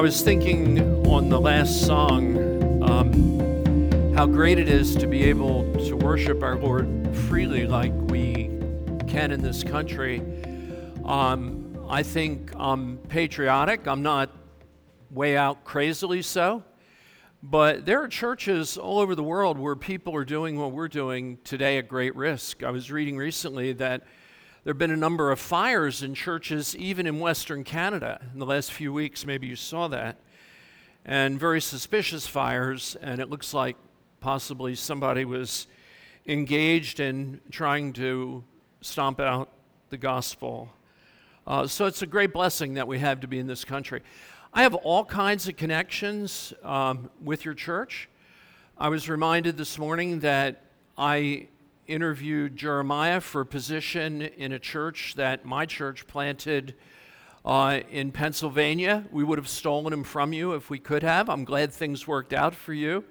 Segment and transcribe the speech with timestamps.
[0.00, 5.70] I was thinking on the last song um, how great it is to be able
[5.88, 8.44] to worship our Lord freely like we
[9.06, 10.22] can in this country.
[11.04, 13.86] Um, I think I'm patriotic.
[13.86, 14.30] I'm not
[15.10, 16.64] way out crazily so.
[17.42, 21.36] But there are churches all over the world where people are doing what we're doing
[21.44, 22.62] today at great risk.
[22.62, 24.04] I was reading recently that
[24.62, 28.44] there have been a number of fires in churches, even in Western Canada, in the
[28.44, 29.24] last few weeks.
[29.24, 30.18] Maybe you saw that.
[31.02, 33.78] And very suspicious fires, and it looks like
[34.20, 35.66] possibly somebody was
[36.26, 38.44] engaged in trying to
[38.82, 39.48] stomp out
[39.88, 40.68] the gospel.
[41.46, 44.02] Uh, so it's a great blessing that we have to be in this country.
[44.52, 48.10] I have all kinds of connections um, with your church.
[48.76, 50.64] I was reminded this morning that
[50.98, 51.48] I
[51.90, 56.76] interviewed Jeremiah for a position in a church that my church planted
[57.44, 59.04] uh, in Pennsylvania.
[59.10, 61.28] We would have stolen him from you if we could have.
[61.28, 63.04] I'm glad things worked out for you.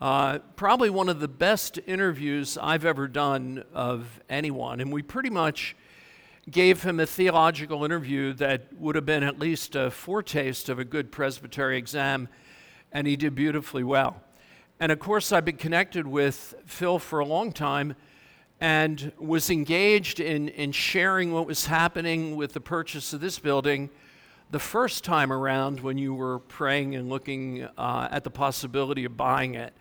[0.00, 5.30] Uh, probably one of the best interviews I've ever done of anyone, and we pretty
[5.30, 5.76] much
[6.50, 10.84] gave him a theological interview that would have been at least a foretaste of a
[10.84, 12.28] good presbytery exam,
[12.92, 14.23] and he did beautifully well.
[14.80, 17.94] And of course, I've been connected with Phil for a long time
[18.60, 23.90] and was engaged in, in sharing what was happening with the purchase of this building
[24.50, 29.16] the first time around when you were praying and looking uh, at the possibility of
[29.16, 29.72] buying it.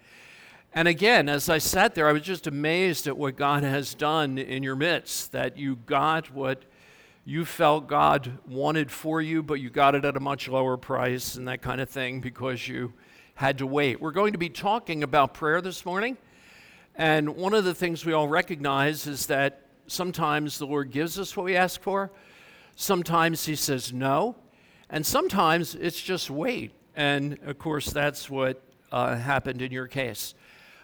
[0.74, 4.38] And again, as I sat there, I was just amazed at what God has done
[4.38, 6.64] in your midst, that you got what
[7.26, 11.36] you felt God wanted for you, but you got it at a much lower price
[11.36, 12.94] and that kind of thing because you
[13.36, 14.00] had to wait.
[14.00, 16.18] We're going to be talking about prayer this morning.
[16.96, 21.36] And one of the things we all recognize is that sometimes the Lord gives us
[21.36, 22.12] what we ask for,
[22.76, 24.36] sometimes He says no,
[24.90, 26.72] and sometimes it's just wait.
[26.96, 30.36] And of course, that's what uh, happened in your case.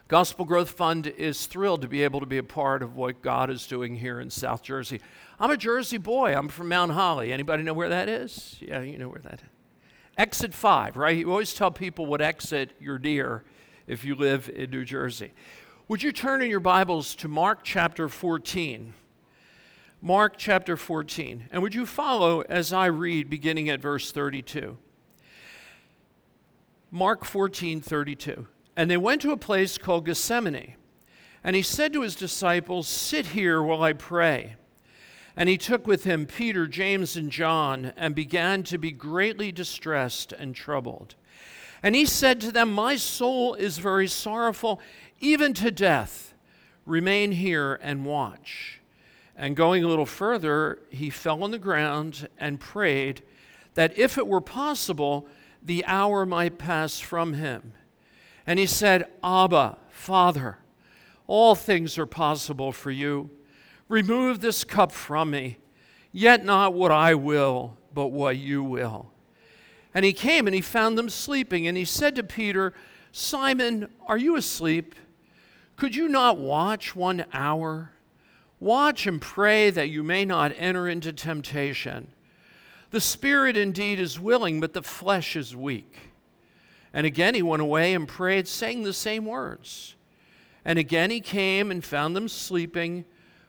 [0.08, 3.52] Gospel Growth Fund is thrilled to be able to be a part of what God
[3.52, 5.02] is doing here in South Jersey.
[5.40, 6.36] I'm a Jersey boy.
[6.36, 7.32] I'm from Mount Holly.
[7.32, 8.58] Anybody know where that is?
[8.60, 9.59] Yeah, you know where that is.
[10.20, 11.16] Exit 5, right?
[11.16, 13.46] You always tell people what exit you're near
[13.88, 15.32] if you live in New Jersey.
[15.88, 18.94] Would you turn in your Bibles to Mark chapter 14?
[20.02, 21.48] Mark chapter 14.
[21.54, 24.78] And would you follow as I read beginning at verse 32?
[26.92, 28.46] Mark 14, 32.
[28.76, 30.76] And they went to a place called Gethsemane.
[31.46, 34.58] And he said to his disciples, Sit here while I pray.
[35.40, 40.34] And he took with him Peter, James, and John, and began to be greatly distressed
[40.34, 41.16] and troubled.
[41.82, 44.82] And he said to them, My soul is very sorrowful
[45.22, 46.34] even to death,
[46.86, 48.82] remain here and watch.
[49.34, 53.22] And going a little further, he fell on the ground and prayed
[53.76, 55.26] that if it were possible,
[55.64, 57.72] the hour might pass from him.
[58.46, 60.58] And he said, Abba, Father,
[61.28, 63.30] all things are possible for you.
[63.90, 65.58] Remove this cup from me,
[66.12, 69.12] yet not what I will, but what you will.
[69.94, 72.74] And he came and he found them sleeping, and he said to Peter,
[73.12, 74.96] Simon, are you asleep?
[75.76, 77.92] Could you not watch one hour?
[78.60, 82.10] Watch and pray that you may not enter into temptation.
[82.92, 85.96] The spirit indeed is willing, but the flesh is weak.
[86.94, 89.96] And again he went away and prayed, saying the same words.
[90.66, 93.06] And again he came and found them sleeping,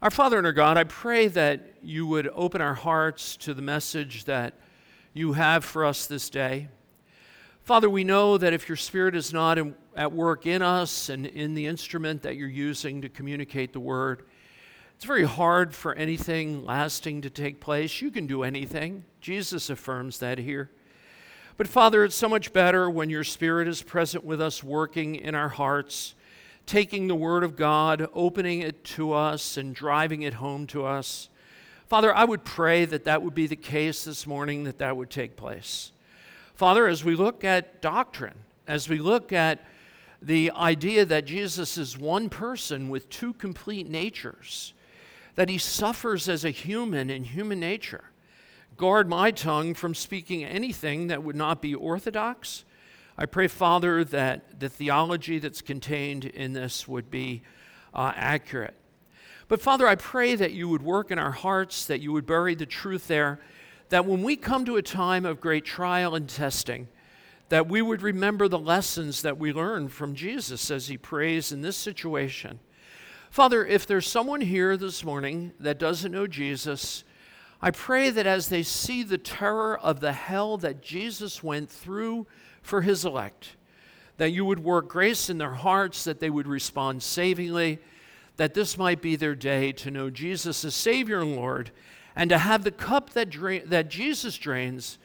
[0.00, 3.62] Our Father and our God, I pray that you would open our hearts to the
[3.62, 4.54] message that
[5.12, 6.68] you have for us this day.
[7.64, 11.26] Father, we know that if your Spirit is not in, at work in us and
[11.26, 14.22] in the instrument that you're using to communicate the word,
[14.94, 18.00] it's very hard for anything lasting to take place.
[18.00, 19.04] You can do anything.
[19.20, 20.70] Jesus affirms that here.
[21.56, 25.34] But Father, it's so much better when your Spirit is present with us, working in
[25.34, 26.14] our hearts,
[26.68, 31.30] taking the Word of God, opening it to us, and driving it home to us.
[31.88, 35.08] Father, I would pray that that would be the case this morning, that that would
[35.08, 35.92] take place.
[36.54, 38.34] Father, as we look at doctrine,
[38.66, 39.64] as we look at
[40.20, 44.74] the idea that Jesus is one person with two complete natures,
[45.36, 48.04] that he suffers as a human in human nature.
[48.76, 52.64] Guard my tongue from speaking anything that would not be orthodox
[53.20, 57.42] I pray, Father, that the theology that's contained in this would be
[57.92, 58.74] uh, accurate.
[59.48, 62.54] But Father, I pray that you would work in our hearts, that you would bury
[62.54, 63.40] the truth there,
[63.88, 66.86] that when we come to a time of great trial and testing,
[67.48, 71.60] that we would remember the lessons that we learned from Jesus as he prays in
[71.60, 72.60] this situation.
[73.32, 77.02] Father, if there's someone here this morning that doesn't know Jesus,
[77.60, 82.28] I pray that as they see the terror of the hell that Jesus went through
[82.68, 83.56] for his elect,
[84.18, 87.78] that you would work grace in their hearts, that they would respond savingly,
[88.36, 91.70] that this might be their day to know Jesus as Savior and Lord,
[92.14, 93.32] and to have the cup that,
[93.66, 94.98] that Jesus drains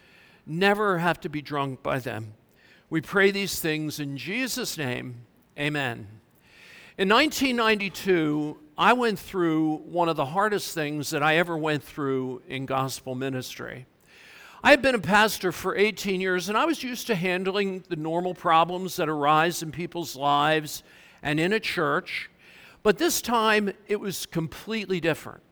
[0.45, 2.33] never have to be drunk by them.
[2.89, 5.25] We pray these things in Jesus' name.
[5.57, 6.07] Amen.
[6.98, 12.42] In 1992, I went through one of the hardest things that I ever went through
[12.48, 13.86] in gospel ministry.
[14.65, 17.98] I had been a pastor for 18 years, and I was used to handling the
[17.98, 20.83] normal problems that arise in people's lives
[21.21, 22.30] and in a church.
[22.81, 25.44] But this time, it was completely different.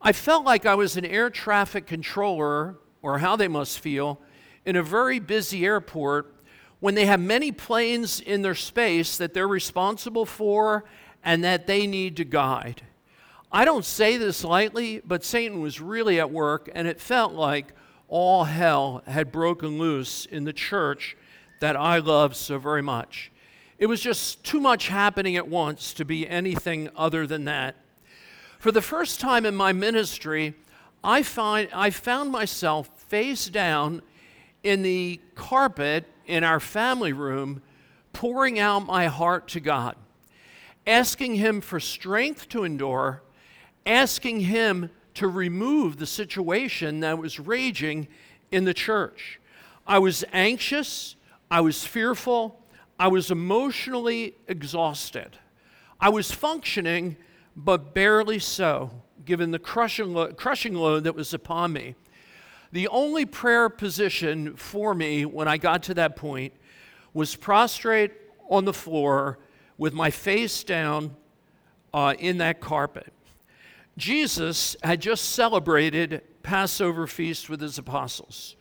[0.00, 4.20] I felt like I was an air traffic controller, or how they must feel,
[4.66, 6.34] in a very busy airport
[6.80, 10.84] when they have many planes in their space that they're responsible for
[11.22, 12.82] and that they need to guide.
[13.52, 17.72] I don't say this lightly, but Satan was really at work, and it felt like
[18.12, 21.16] all hell had broken loose in the church
[21.60, 23.32] that I love so very much.
[23.78, 27.74] It was just too much happening at once to be anything other than that.
[28.58, 30.52] For the first time in my ministry,
[31.02, 34.02] I, find, I found myself face down
[34.62, 37.62] in the carpet in our family room,
[38.12, 39.96] pouring out my heart to God,
[40.86, 43.22] asking Him for strength to endure,
[43.86, 48.08] asking Him to remove the situation that was raging
[48.50, 49.40] in the church.
[49.86, 51.16] I was anxious,
[51.50, 52.62] I was fearful,
[52.98, 55.38] I was emotionally exhausted.
[56.00, 57.16] I was functioning,
[57.56, 58.90] but barely so,
[59.24, 61.94] given the crushing, lo- crushing load that was upon me.
[62.72, 66.54] The only prayer position for me when I got to that point
[67.12, 68.12] was prostrate
[68.48, 69.38] on the floor
[69.76, 71.14] with my face down
[71.92, 73.12] uh, in that carpet.
[73.96, 78.56] Jesus had just celebrated Passover feast with his apostles.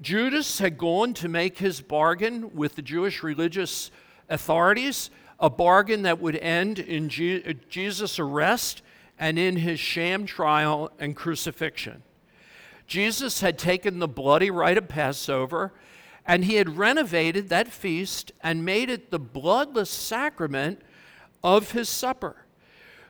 [0.00, 3.90] Judas had gone to make his bargain with the Jewish religious
[4.28, 8.82] authorities, a bargain that would end in Jesus' arrest
[9.18, 12.02] and in his sham trial and crucifixion.
[12.86, 15.72] Jesus had taken the bloody rite of Passover
[16.26, 20.82] and he had renovated that feast and made it the bloodless sacrament
[21.42, 22.45] of his supper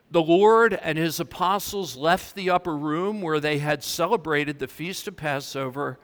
[0.09, 5.07] the Lord and his apostles left the upper room where they had celebrated the feast
[5.07, 5.99] of Passover.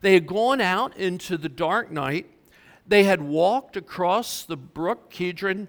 [0.00, 2.26] They had gone out into the dark night.
[2.86, 5.68] They had walked across the brook Kidron,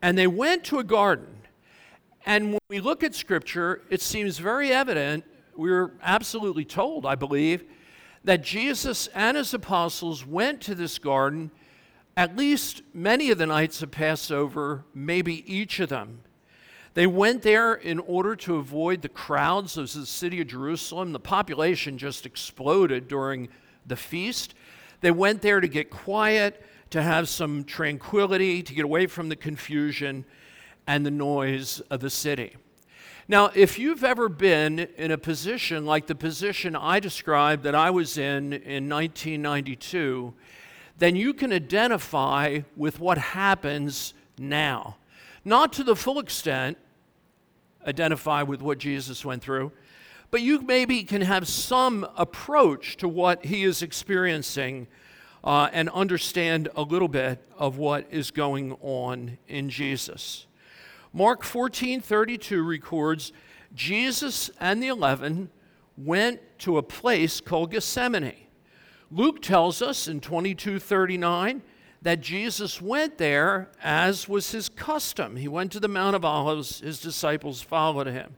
[0.00, 1.28] and they went to a garden.
[2.24, 5.24] And when we look at Scripture, it seems very evident,
[5.56, 7.64] we're absolutely told, I believe,
[8.24, 11.50] that Jesus and his apostles went to this garden
[12.16, 16.20] at least many of the nights of Passover, maybe each of them.
[16.94, 21.12] They went there in order to avoid the crowds of the city of Jerusalem.
[21.12, 23.48] The population just exploded during
[23.86, 24.54] the feast.
[25.00, 29.36] They went there to get quiet, to have some tranquility, to get away from the
[29.36, 30.24] confusion
[30.86, 32.56] and the noise of the city.
[33.28, 37.90] Now, if you've ever been in a position like the position I described that I
[37.90, 40.34] was in in 1992,
[40.98, 44.96] then you can identify with what happens now.
[45.44, 46.78] Not to the full extent
[47.86, 49.72] identify with what Jesus went through,
[50.30, 54.86] but you maybe can have some approach to what he is experiencing
[55.42, 60.46] uh, and understand a little bit of what is going on in Jesus.
[61.12, 63.32] Mark 14 32 records
[63.74, 65.50] Jesus and the eleven
[65.96, 68.34] went to a place called Gethsemane.
[69.10, 71.62] Luke tells us in 22 39
[72.02, 75.36] that Jesus went there as was his custom.
[75.36, 78.36] He went to the Mount of Olives, his disciples followed him.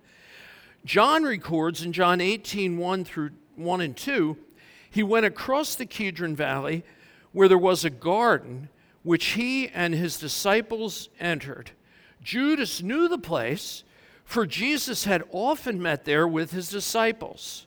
[0.85, 4.37] John records in John 18 1 through 1 and 2,
[4.91, 6.85] he went across the Kidron Valley
[7.33, 8.69] where there was a garden
[9.03, 11.71] which he and his disciples entered.
[12.23, 13.85] Judas knew the place,
[14.25, 17.67] for Jesus had often met there with his disciples.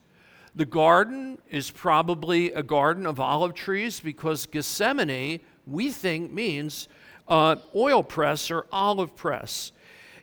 [0.55, 6.87] The garden is probably a garden of olive trees because Gethsemane we think means
[7.27, 9.71] uh, oil press or olive press.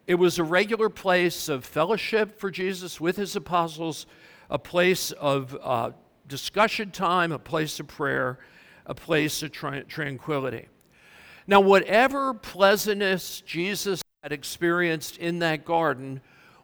[0.06, 4.06] It was a regular place of fellowship for Jesus with his apostles,
[4.50, 5.90] a place of uh,
[6.28, 8.38] discussion time, a place of prayer,
[8.86, 10.68] a place of tra- tranquility.
[11.46, 16.20] Now, whatever pleasantness Jesus had experienced in that garden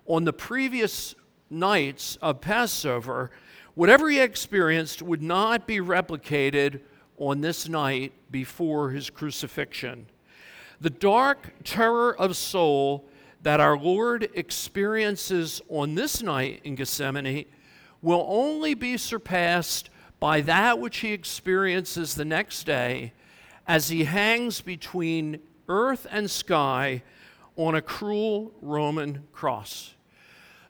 [0.06, 1.14] on the previous
[1.50, 3.30] nights of Passover,
[3.74, 6.80] whatever he experienced would not be replicated
[7.18, 10.06] on this night before his crucifixion.
[10.80, 13.08] The dark terror of soul
[13.42, 17.46] that our Lord experiences on this night in Gethsemane
[18.02, 23.12] will only be surpassed by that which he experiences the next day
[23.66, 27.02] as he hangs between earth and sky
[27.56, 29.94] on a cruel Roman cross.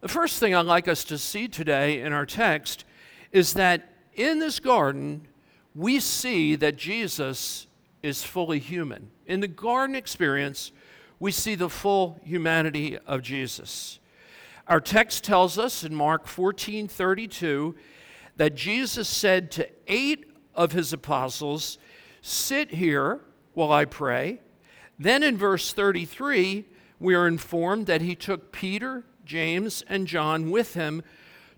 [0.01, 2.85] The first thing I'd like us to see today in our text
[3.33, 5.27] is that in this garden,
[5.75, 7.67] we see that Jesus
[8.03, 9.11] is fully human.
[9.27, 10.73] In the garden experience,
[11.21, 13.99] we see the full humanity of Jesus.
[14.67, 17.75] Our text tells us in Mark 14 32
[18.37, 21.79] that Jesus said to eight of his apostles,
[22.23, 23.21] Sit here
[23.55, 24.41] while I pray.
[24.99, 26.65] Then in verse 33,
[27.01, 31.03] we are informed that he took Peter, James, and John with him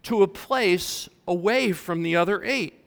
[0.04, 2.79] to a place away from the other eight.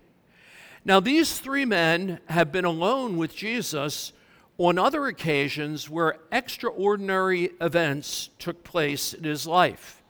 [0.85, 4.11] Now, these three men have been alone with Jesus
[4.57, 10.03] on other occasions where extraordinary events took place in his life.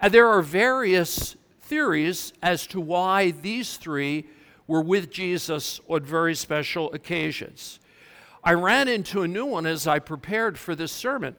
[0.00, 4.24] And there are various theories as to why these three
[4.66, 7.78] were with Jesus on very special occasions.
[8.42, 11.36] I ran into a new one as I prepared for this sermon.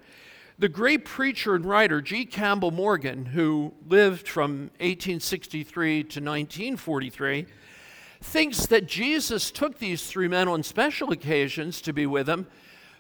[0.60, 2.24] The great preacher and writer G.
[2.26, 7.48] Campbell Morgan, who lived from 1863 to 1943,
[8.22, 12.48] thinks that Jesus took these three men on special occasions to be with him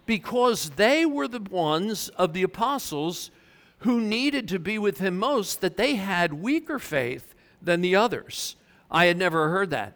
[0.05, 3.31] because they were the ones of the apostles
[3.79, 8.55] who needed to be with him most, that they had weaker faith than the others.
[8.91, 9.93] I had never heard that.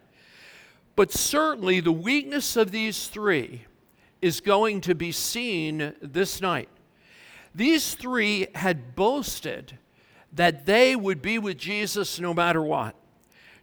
[0.96, 3.65] But certainly the weakness of these three
[4.22, 6.70] is going to be seen this night.
[7.56, 9.77] These three had boasted
[10.32, 12.96] that they would be with Jesus no matter what.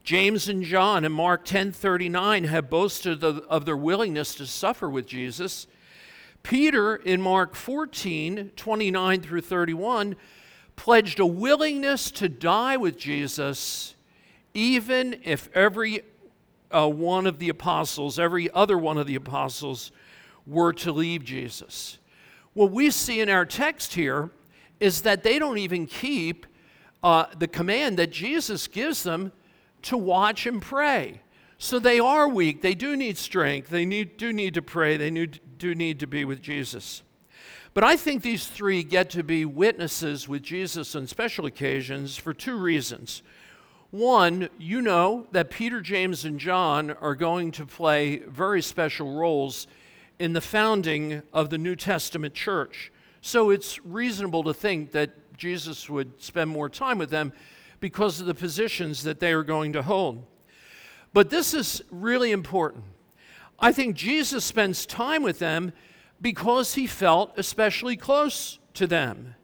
[0.02, 5.66] James and John in Mark 10:39 have boasted of, their willingness to suffer with Jesus.
[6.42, 10.16] Peter in Mark 14:29 through 31
[10.76, 13.94] pledged a willingness to die with Jesus
[14.54, 16.02] even if every
[16.70, 19.90] uh, one of the apostles, every other one of the apostles
[20.46, 21.98] were to leave Jesus.
[22.54, 24.30] What we see in our text here
[24.78, 26.46] is that they don't even keep
[27.02, 29.32] uh, the command that Jesus gives them
[29.82, 31.22] to watch and pray.
[31.58, 32.62] So they are weak.
[32.62, 33.68] They do need strength.
[33.68, 34.96] They need, do need to pray.
[34.96, 37.02] They need, do need to be with Jesus.
[37.74, 42.34] But I think these three get to be witnesses with Jesus on special occasions for
[42.34, 43.22] two reasons.
[43.90, 49.66] One, you know that Peter, James, and John are going to play very special roles
[50.18, 52.92] in the founding of the New Testament church.
[53.20, 57.32] So it's reasonable to think that Jesus would spend more time with them
[57.80, 60.24] because of the positions that they are going to hold.
[61.12, 62.84] But this is really important.
[63.58, 65.72] I think Jesus spends time with them
[66.20, 69.34] because he felt especially close to them.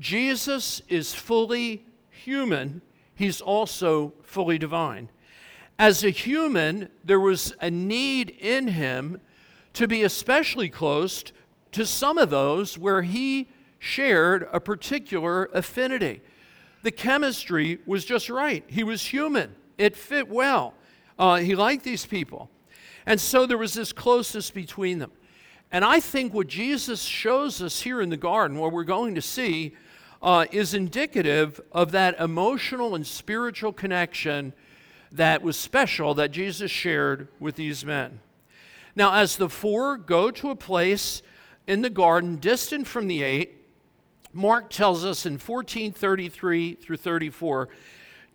[0.00, 2.82] Jesus is fully human,
[3.14, 5.10] he's also fully divine.
[5.78, 9.20] As a human, there was a need in him
[9.74, 11.24] to be especially close
[11.72, 13.48] to some of those where he
[13.78, 16.20] shared a particular affinity
[16.82, 18.64] the chemistry was just right.
[18.66, 20.74] He was human, it fit well.
[21.18, 22.50] Uh, he liked these people.
[23.04, 25.10] And so there was this closeness between them.
[25.72, 29.22] And I think what Jesus shows us here in the garden, what we're going to
[29.22, 29.74] see,
[30.22, 34.52] uh, is indicative of that emotional and spiritual connection
[35.12, 38.20] that was special that Jesus shared with these men.
[38.94, 41.22] Now, as the four go to a place
[41.66, 43.57] in the garden distant from the eight,
[44.38, 47.68] Mark tells us in 1433 through 34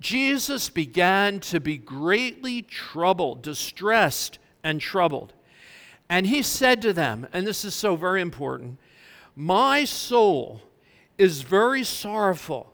[0.02, 5.32] Jesus began to be greatly troubled, distressed, and troubled.
[6.10, 8.80] And he said to them, and this is so very important
[9.34, 10.62] My soul
[11.18, 12.74] is very sorrowful,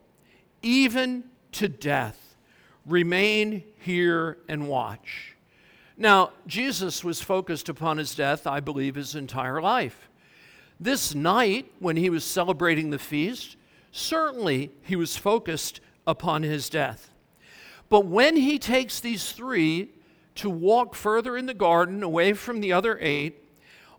[0.63, 2.35] even to death.
[2.83, 5.35] Remain here and watch.
[5.97, 10.08] Now, Jesus was focused upon his death, I believe, his entire life.
[10.79, 13.57] This night, when he was celebrating the feast,
[13.91, 17.11] certainly he was focused upon his death.
[17.89, 19.89] But when he takes these three
[20.35, 23.43] to walk further in the garden away from the other eight,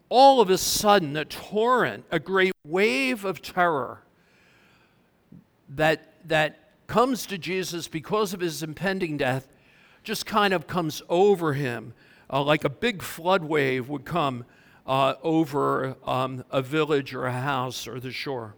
[0.08, 4.02] all of a sudden, a torrent, a great wave of terror
[5.68, 9.48] that, that comes to Jesus because of his impending death
[10.02, 11.92] just kind of comes over him
[12.32, 14.44] uh, like a big flood wave would come
[14.86, 18.54] uh, over um, a village or a house or the shore.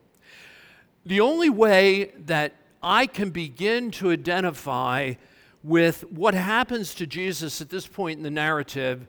[1.05, 5.15] The only way that I can begin to identify
[5.63, 9.07] with what happens to Jesus at this point in the narrative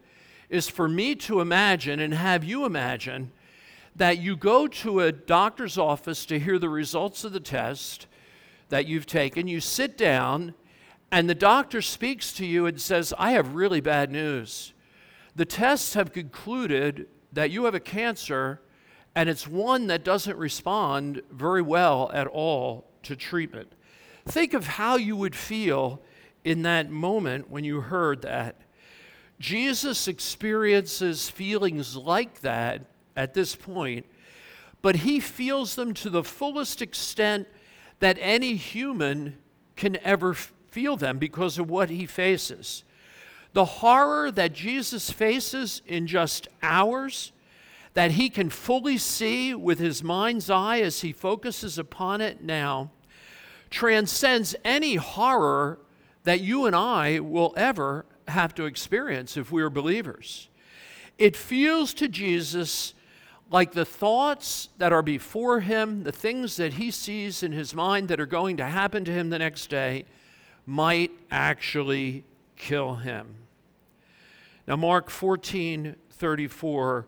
[0.49, 3.31] is for me to imagine and have you imagine
[3.95, 8.07] that you go to a doctor's office to hear the results of the test
[8.69, 10.53] that you've taken, you sit down,
[11.11, 14.73] and the doctor speaks to you and says, I have really bad news.
[15.35, 18.61] The tests have concluded that you have a cancer,
[19.15, 23.71] and it's one that doesn't respond very well at all to treatment.
[24.25, 26.01] Think of how you would feel
[26.43, 28.57] in that moment when you heard that.
[29.39, 32.85] Jesus experiences feelings like that
[33.15, 34.05] at this point,
[34.81, 37.47] but he feels them to the fullest extent
[37.99, 39.37] that any human
[39.75, 42.83] can ever feel them because of what he faces.
[43.53, 47.31] The horror that Jesus faces in just hours,
[47.93, 52.91] that he can fully see with his mind's eye as he focuses upon it now,
[53.69, 55.79] transcends any horror
[56.23, 60.49] that you and I will ever have to experience if we are believers.
[61.17, 62.93] It feels to Jesus
[63.51, 68.07] like the thoughts that are before him, the things that he sees in his mind
[68.07, 70.05] that are going to happen to him the next day,
[70.65, 72.23] might actually
[72.55, 73.42] kill him.
[74.67, 77.05] Now, Mark 14 34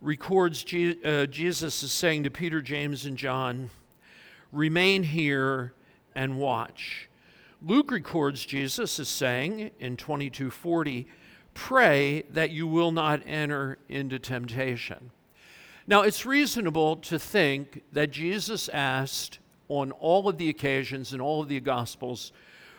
[0.00, 3.70] records Je- uh, Jesus is saying to Peter, James, and John,
[4.50, 5.74] Remain here
[6.14, 7.08] and watch.
[7.60, 11.06] Luke records Jesus is saying in 2240,
[11.54, 15.10] Pray that you will not enter into temptation.
[15.86, 19.38] Now, it's reasonable to think that Jesus asked
[19.68, 22.32] on all of the occasions in all of the Gospels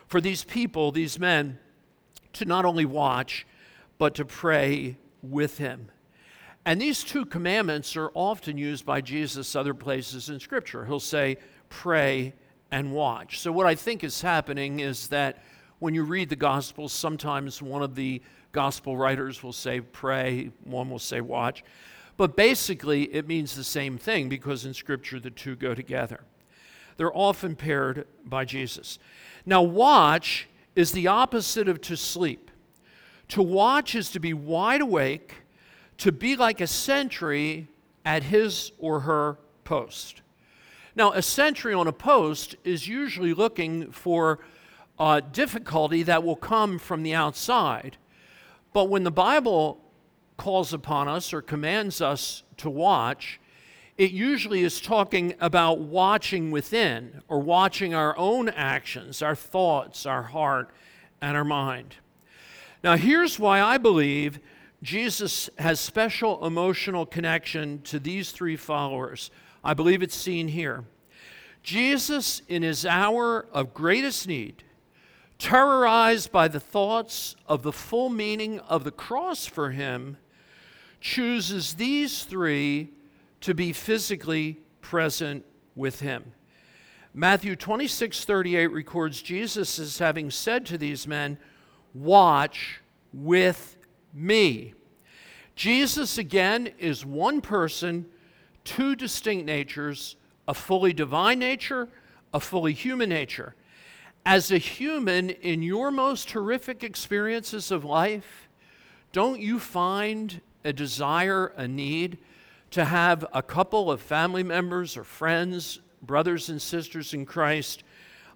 [0.07, 1.59] for these people, these men,
[2.33, 3.45] to not only watch,
[3.99, 5.91] but to pray with him.
[6.65, 10.85] And these two commandments are often used by Jesus other places in Scripture.
[10.85, 11.37] He'll say,
[11.69, 12.33] pray
[12.71, 13.39] and watch.
[13.39, 15.43] So, what I think is happening is that
[15.79, 20.89] when you read the Gospels, sometimes one of the Gospel writers will say, pray, one
[20.89, 21.63] will say, watch.
[22.17, 26.21] But basically, it means the same thing because in Scripture the two go together.
[26.97, 28.99] They're often paired by Jesus.
[29.45, 32.48] Now, watch is the opposite of to sleep.
[33.29, 35.35] To watch is to be wide awake,
[35.99, 37.67] to be like a sentry
[38.03, 40.21] at his or her post.
[40.95, 44.39] Now, a sentry on a post is usually looking for
[44.97, 47.97] uh, difficulty that will come from the outside.
[48.73, 49.79] But when the Bible
[50.37, 53.39] calls upon us or commands us to watch,
[53.97, 60.23] it usually is talking about watching within or watching our own actions, our thoughts, our
[60.23, 60.71] heart,
[61.21, 61.95] and our mind.
[62.83, 64.39] Now, here's why I believe
[64.81, 69.31] Jesus has special emotional connection to these three followers.
[69.63, 70.85] I believe it's seen here.
[71.61, 74.63] Jesus, in his hour of greatest need,
[75.37, 80.17] terrorized by the thoughts of the full meaning of the cross for him,
[81.01, 82.89] chooses these three
[83.41, 86.31] to be physically present with him.
[87.13, 91.37] Matthew 26 38 records Jesus as having said to these men,
[91.93, 92.81] Watch
[93.13, 93.77] with
[94.13, 94.73] me.
[95.55, 98.05] Jesus, again, is one person,
[98.63, 100.15] two distinct natures,
[100.47, 101.89] a fully divine nature,
[102.33, 103.55] a fully human nature.
[104.25, 108.47] As a human, in your most horrific experiences of life,
[109.11, 112.19] don't you find a desire, a need
[112.71, 117.83] to have a couple of family members or friends, brothers and sisters in Christ,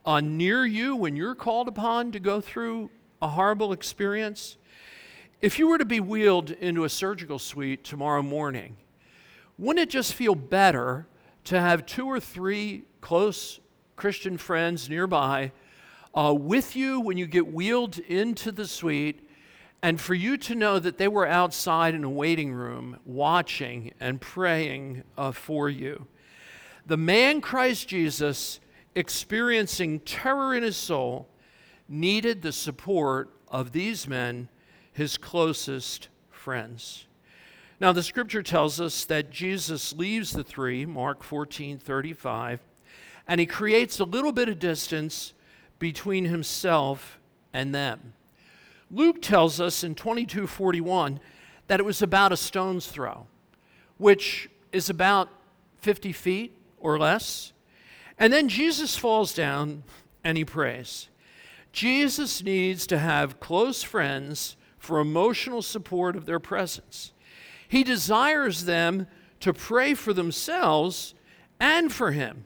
[0.06, 2.90] uh, near you when you're called upon to go through
[3.24, 4.58] a horrible experience?
[5.42, 8.76] If you were to be wheeled into a surgical suite tomorrow morning,
[9.58, 11.08] wouldn't it just feel better
[11.46, 13.62] to have two or three close
[13.96, 15.54] Christian friends nearby
[16.14, 19.30] uh, with you when you get wheeled into the suite
[19.82, 24.20] and for you to know that they were outside in a waiting room watching and
[24.20, 26.08] praying uh, for you.
[26.86, 28.60] The man Christ Jesus,
[28.96, 31.30] experiencing terror in his soul,
[31.88, 34.50] needed the support of these men,
[34.92, 37.06] his closest friends.
[37.80, 42.62] Now, the scripture tells us that Jesus leaves the three, Mark 14 35,
[43.28, 45.34] and he creates a little bit of distance
[45.80, 47.20] between himself
[47.52, 48.14] and them.
[48.90, 51.20] Luke tells us in 2241
[51.68, 53.28] that it was about a stone's throw,
[53.98, 55.30] which is about
[55.82, 57.54] 50 feet or less.
[58.20, 59.84] And then Jesus falls down
[60.24, 61.10] and he prays.
[61.74, 67.14] Jesus needs to have close friends for emotional support of their presence.
[67.68, 69.08] He desires them
[69.40, 71.16] to pray for themselves
[71.60, 72.46] and for him.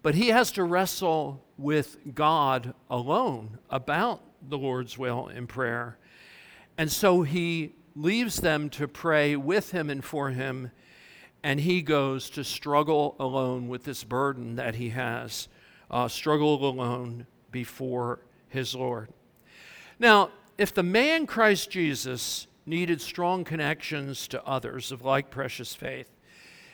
[0.00, 5.98] But he has to wrestle with God alone about the Lord's will in prayer.
[6.78, 10.70] And so he leaves them to pray with him and for him,
[11.42, 15.48] and he goes to struggle alone with this burden that he has,
[15.90, 19.08] uh, struggle alone before his Lord.
[19.98, 26.10] Now, if the man Christ Jesus needed strong connections to others of like precious faith,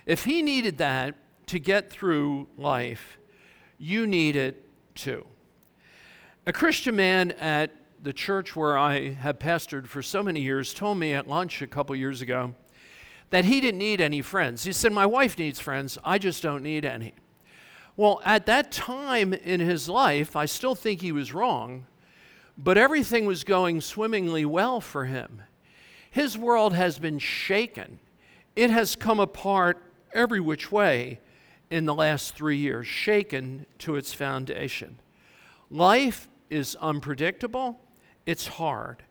[0.06, 1.14] if he needed that
[1.46, 3.18] to get through life,
[3.78, 4.64] you need it
[4.94, 5.26] too.
[6.46, 7.70] A Christian man at
[8.02, 11.66] the church where I have pastored for so many years told me at lunch a
[11.66, 12.54] couple years ago
[13.30, 14.64] that he didn't need any friends.
[14.64, 17.14] He said, My wife needs friends, I just don't need any.
[17.98, 21.86] Well, at that time in his life, I still think he was wrong,
[22.56, 25.42] but everything was going swimmingly well for him.
[26.08, 27.98] His world has been shaken,
[28.54, 29.82] it has come apart
[30.14, 31.18] every which way
[31.70, 35.00] in the last three years, shaken to its foundation.
[35.68, 37.80] Life is unpredictable,
[38.24, 39.02] it's hard.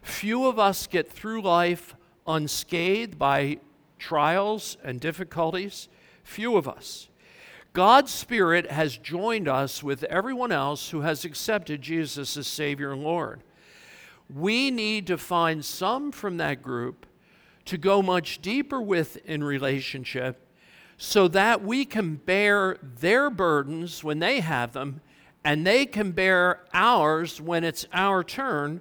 [0.00, 3.58] Few of us get through life unscathed by
[3.98, 5.88] trials and difficulties.
[6.22, 7.07] Few of us.
[7.72, 13.02] God's Spirit has joined us with everyone else who has accepted Jesus as Savior and
[13.02, 13.42] Lord.
[14.28, 17.06] We need to find some from that group
[17.66, 20.44] to go much deeper with in relationship
[20.96, 25.00] so that we can bear their burdens when they have them
[25.44, 28.80] and they can bear ours when it's our turn,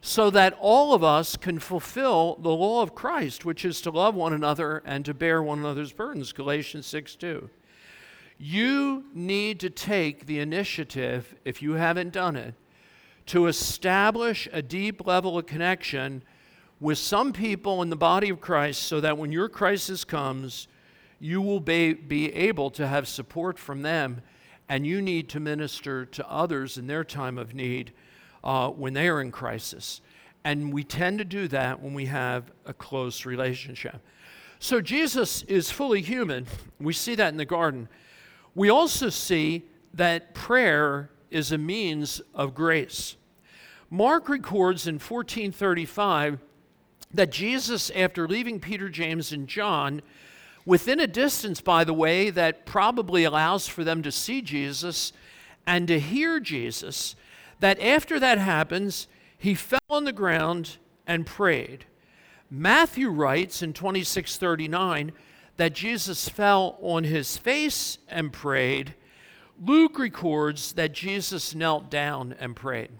[0.00, 4.14] so that all of us can fulfill the law of Christ, which is to love
[4.14, 6.32] one another and to bear one another's burdens.
[6.32, 7.50] Galatians 6 2.
[8.38, 12.54] You need to take the initiative, if you haven't done it,
[13.26, 16.22] to establish a deep level of connection
[16.80, 20.68] with some people in the body of Christ so that when your crisis comes,
[21.18, 24.22] you will be, be able to have support from them
[24.68, 27.92] and you need to minister to others in their time of need
[28.44, 30.00] uh, when they are in crisis.
[30.44, 34.00] And we tend to do that when we have a close relationship.
[34.60, 36.46] So Jesus is fully human.
[36.78, 37.88] We see that in the garden.
[38.54, 43.16] We also see that prayer is a means of grace.
[43.90, 46.38] Mark records in 1435
[47.12, 50.02] that Jesus, after leaving Peter, James, and John,
[50.66, 55.12] within a distance, by the way, that probably allows for them to see Jesus
[55.66, 57.16] and to hear Jesus,
[57.60, 59.08] that after that happens,
[59.38, 61.86] he fell on the ground and prayed.
[62.50, 65.12] Matthew writes in 2639
[65.58, 68.94] that Jesus fell on his face and prayed.
[69.62, 72.90] Luke records that Jesus knelt down and prayed.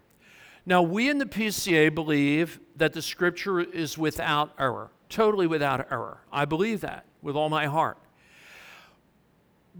[0.66, 6.18] Now, we in the PCA believe that the scripture is without error, totally without error.
[6.30, 7.96] I believe that with all my heart.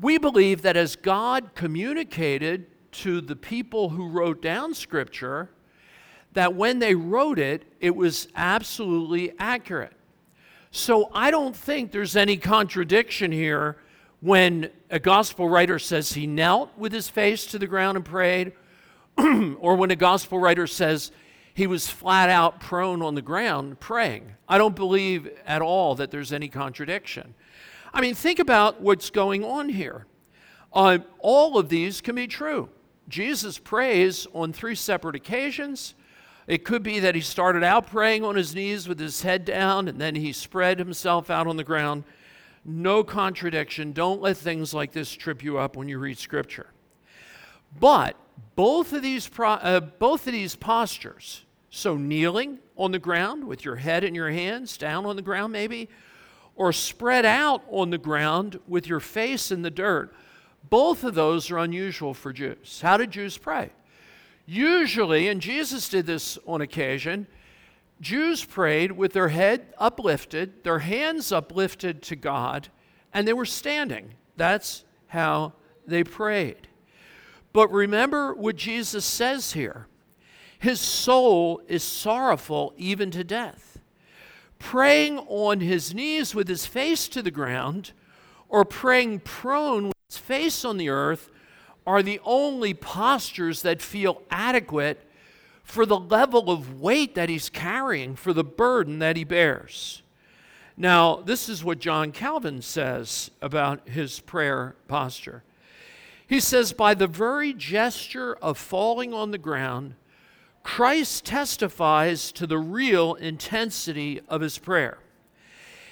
[0.01, 5.51] We believe that as God communicated to the people who wrote down Scripture,
[6.33, 9.93] that when they wrote it, it was absolutely accurate.
[10.79, 13.79] So I don't think there's any contradiction here
[14.21, 18.53] when a gospel writer says he knelt with his face to the ground and prayed,
[19.19, 21.11] or when a gospel writer says
[21.53, 24.35] he was flat out prone on the ground praying.
[24.49, 27.35] I don't believe at all that there's any contradiction.
[27.93, 30.07] I mean, think about what's going on here.
[30.73, 32.69] Uh, all of these can be true.
[33.09, 35.97] Jesus prays on three separate occasions.
[36.49, 39.87] It could be that he started out praying on his knees with his head down
[39.87, 42.05] and then he spread himself out on the ground.
[42.65, 43.93] No contradiction.
[43.93, 46.73] Don't let things like this trip you up when you read scripture.
[47.79, 48.17] But
[48.57, 53.63] both of these, pro- uh, both of these postures, so, kneeling on the ground with
[53.63, 55.91] your head in your hands, down on the ground maybe,
[56.57, 60.15] or spread out on the ground with your face in the dirt.
[60.71, 62.81] Both of those are unusual for Jews.
[62.81, 63.71] How did Jews pray?
[64.51, 67.27] Usually, and Jesus did this on occasion,
[68.01, 72.69] Jews prayed with their head uplifted, their hands uplifted to God,
[73.13, 74.15] and they were standing.
[74.39, 75.53] That's how
[75.87, 76.67] they prayed.
[77.53, 79.87] But remember what Jesus says here
[80.59, 83.79] his soul is sorrowful even to death.
[84.59, 87.93] Praying on his knees with his face to the ground,
[88.49, 91.31] or praying prone with his face on the earth,
[91.89, 95.01] are the only postures that feel adequate
[95.65, 100.03] for the level of weight that he's carrying, for the burden that he bears.
[100.77, 105.45] Now, this is what John Calvin says about his prayer posture.
[106.27, 109.95] He says, By the very gesture of falling on the ground,
[110.63, 114.99] Christ testifies to the real intensity of his prayer.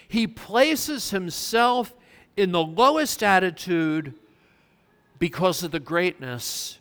[0.06, 1.94] He places himself
[2.36, 4.12] in the lowest attitude
[5.18, 6.78] because of the greatness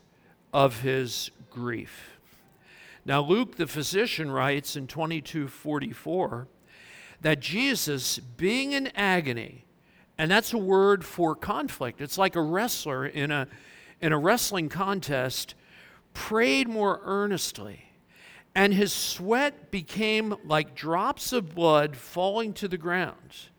[0.53, 2.17] of his grief.
[3.05, 6.47] Now, Luke the physician writes in 2244
[7.21, 9.65] that Jesus, being in agony,
[10.17, 13.47] and that's a word for conflict, it's like a wrestler in a,
[14.01, 15.55] in a wrestling contest,
[16.13, 17.91] prayed more earnestly.
[18.55, 23.49] And his sweat became like drops of blood falling to the ground.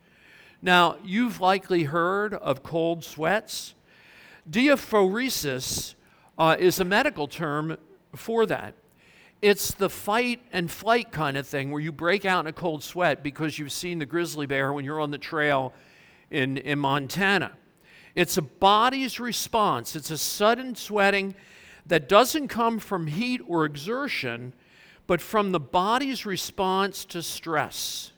[0.63, 3.76] Now, you've likely heard of cold sweats.
[4.49, 5.95] Diaphoresis
[6.39, 7.77] uh, is a medical term
[8.15, 8.75] for that.
[9.43, 12.83] It's the fight and flight kind of thing where you break out in a cold
[12.83, 15.75] sweat because you've seen the grizzly bear when you're on the trail
[16.31, 17.53] in, in Montana.
[18.15, 21.35] It's a body's response, it's a sudden sweating
[21.85, 24.55] that doesn't come from heat or exertion,
[25.07, 28.13] but from the body's response to stress.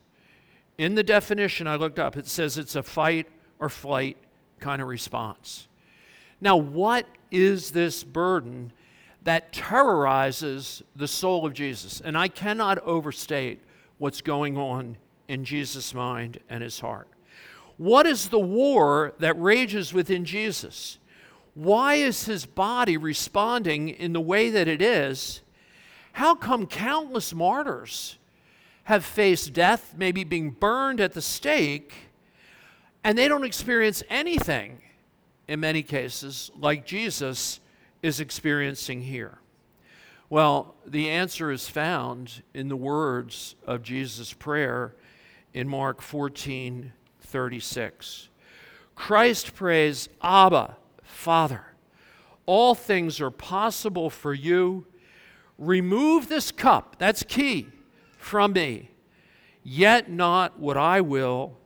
[0.79, 3.27] In the definition I looked up, it says it's a fight
[3.59, 4.17] or flight
[4.61, 5.67] kind of response.
[6.41, 8.73] Now, what is this burden
[9.25, 12.01] that terrorizes the soul of Jesus?
[12.01, 13.61] And I cannot overstate
[13.99, 14.97] what's going on
[15.27, 17.09] in Jesus' mind and his heart.
[17.77, 20.99] What is the war that rages within Jesus?
[21.55, 25.43] Why is his body responding in the way that it is?
[26.13, 28.19] How come countless martyrs
[28.85, 31.93] have faced death, maybe being burned at the stake,
[33.05, 34.81] and they don't experience anything
[35.49, 37.59] in many cases like Jesus
[38.03, 39.39] is experiencing here?
[40.31, 44.95] Well, the answer is found in the words of Jesus' prayer
[45.55, 48.29] in Mark 14 36.
[48.95, 51.75] Christ prays, Abba, Father,
[52.47, 54.87] all things are possible for you.
[55.59, 57.69] Remove this cup, that's key
[58.17, 58.91] from me.
[59.63, 61.59] Yet not what I will,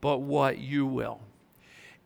[0.00, 1.20] but what you will.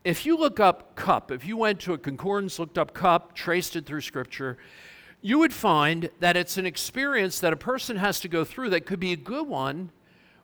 [0.03, 3.77] If you look up cup, if you went to a concordance, looked up cup, traced
[3.77, 4.57] it through Scripture,
[5.21, 8.87] you would find that it's an experience that a person has to go through that
[8.87, 9.91] could be a good one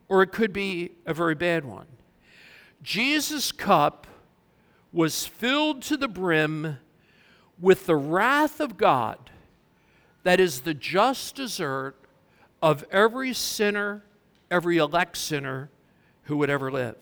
[0.09, 1.87] or it could be a very bad one.
[2.83, 4.07] Jesus' cup
[4.93, 6.79] was filled to the brim
[7.59, 9.31] with the wrath of God
[10.23, 11.97] that is the just desert
[12.61, 14.05] of every sinner,
[14.51, 15.71] every elect sinner
[16.25, 16.97] who would ever live.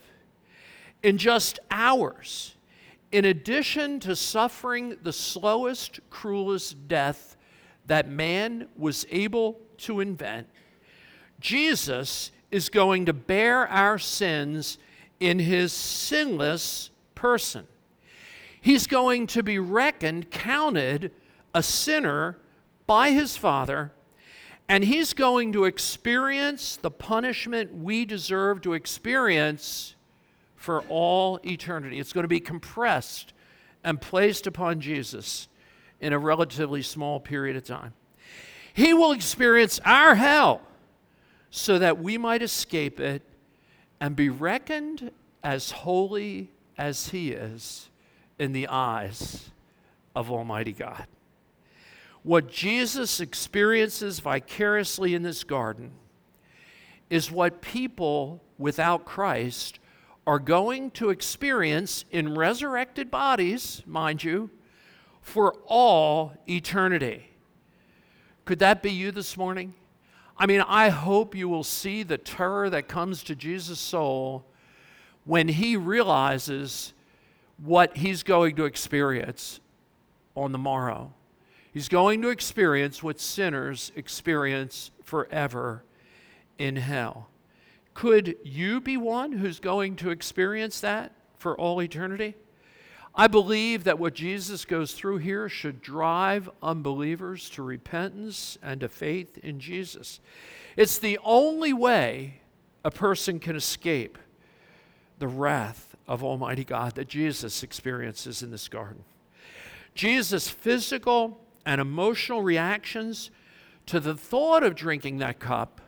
[1.05, 2.55] In just hours,
[3.13, 7.37] in addition to suffering the slowest, cruelest death
[7.87, 10.49] that man was able to invent,
[11.41, 14.79] Jesus is going to bear our sins
[15.21, 17.67] in his sinless person.
[18.59, 21.13] He's going to be reckoned, counted
[21.55, 22.39] a sinner
[22.87, 23.93] by his Father
[24.69, 29.95] and he's going to experience the punishment we deserve to experience
[30.65, 32.01] for all eternity.
[32.01, 33.35] It's going to be compressed
[33.85, 35.47] and placed upon Jesus
[36.01, 37.93] in a relatively small period of time.
[38.73, 40.63] He will experience our hell
[41.51, 43.21] so that we might escape it
[44.01, 45.11] and be reckoned
[45.43, 47.91] as holy as He is
[48.39, 49.51] in the eyes
[50.17, 51.07] of Almighty God.
[52.23, 55.91] What Jesus experiences vicariously in this garden
[57.11, 59.79] is what people without Christ
[60.27, 64.51] are going to experience in resurrected bodies, mind you,
[65.21, 67.31] for all eternity.
[68.45, 69.75] Could that be you this morning?
[70.37, 74.45] I mean, I hope you will see the terror that comes to Jesus' soul
[75.25, 76.93] when he realizes
[77.59, 79.61] what he's going to experience
[80.35, 81.13] on the morrow.
[81.73, 85.85] He's going to experience what sinners experience forever
[86.59, 87.29] in hell.
[87.95, 92.35] Could you be one who's going to experience that for all eternity?
[93.15, 98.89] I believe that what Jesus goes through here should drive unbelievers to repentance and to
[98.89, 100.19] faith in Jesus.
[100.77, 102.41] It's the only way
[102.85, 104.19] a person can escape
[105.21, 109.05] the wrath of Almighty God that Jesus experiences in this garden.
[109.95, 113.31] Jesus' physical and emotional reactions
[113.87, 115.81] to the thought of drinking that cup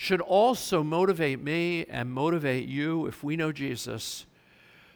[0.00, 4.24] should also motivate me and motivate you, if we know Jesus,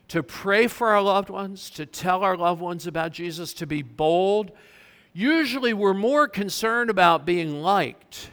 [0.08, 3.82] to pray for our loved ones, to tell our loved ones about Jesus, to be
[3.82, 4.50] bold.
[5.12, 8.30] Usually, we're more concerned about being liked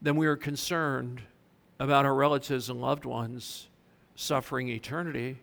[0.00, 1.22] than we are concerned
[1.80, 3.66] about our relatives and loved ones
[4.14, 5.40] suffering eternity.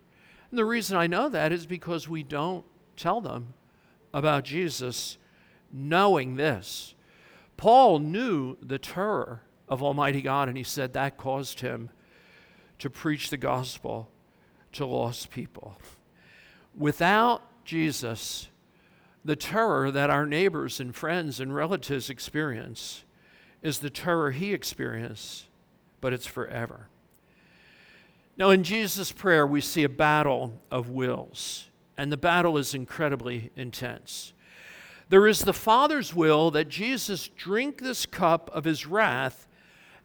[0.50, 2.64] And the reason I know that is because we don't
[2.96, 3.56] tell them
[4.14, 5.18] about Jesus
[5.70, 6.96] knowing this.
[7.58, 11.90] Paul knew the terror of Almighty God, and he said that caused him
[12.78, 14.10] to preach the gospel
[14.74, 15.78] to lost people.
[16.78, 18.50] Without Jesus,
[19.24, 23.06] the terror that our neighbors and friends and relatives experience
[23.62, 25.46] is the terror he experienced,
[26.02, 26.88] but it's forever.
[28.36, 33.52] Now, in Jesus' prayer, we see a battle of wills, and the battle is incredibly
[33.56, 34.34] intense.
[35.08, 39.48] There is the Father's will that Jesus drink this cup of his wrath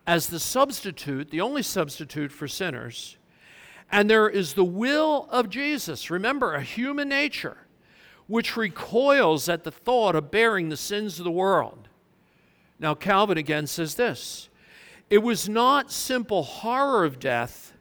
[0.07, 3.17] as the substitute, the only substitute for sinners.
[3.91, 6.11] And there is the will of Jesus.
[6.11, 7.59] Remember, a human nature
[8.27, 11.89] which recoils at the thought of bearing the sins of the world.
[12.79, 14.49] Now, Calvin again says this
[15.09, 17.73] it was not simple horror of death,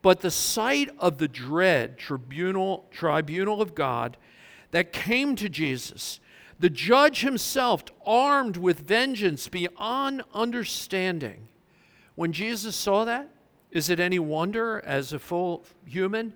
[0.00, 4.16] but the sight of the dread tribunal, tribunal of God
[4.70, 6.20] that came to Jesus.
[6.58, 11.48] The judge himself, armed with vengeance beyond understanding.
[12.14, 13.28] When Jesus saw that,
[13.70, 16.32] is it any wonder, as a full human,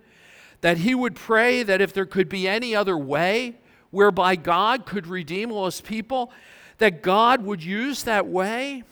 [0.60, 3.56] that he would pray that if there could be any other way
[3.90, 6.32] whereby God could redeem lost people,
[6.78, 8.82] that God would use that way?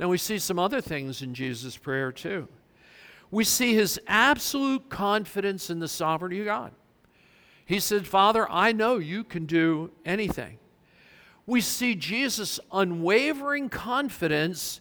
[0.00, 2.48] Now, we see some other things in Jesus' prayer, too.
[3.30, 6.72] We see his absolute confidence in the sovereignty of God.
[7.64, 10.58] He said, Father, I know you can do anything.
[11.46, 14.80] We see Jesus' unwavering confidence